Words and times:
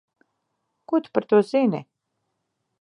Ko 0.91 1.01
tu 1.07 1.13
par 1.19 1.27
to 1.29 1.43
zini? 1.51 1.81